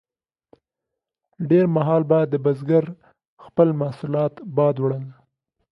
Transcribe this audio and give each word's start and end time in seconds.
ډیر 1.49 1.65
مهال 1.75 2.01
به 2.09 2.19
د 2.31 2.33
بزګر 2.43 2.85
خپل 3.45 3.67
محصولات 3.81 4.33
باد 4.57 4.75
وړل. 4.79 5.05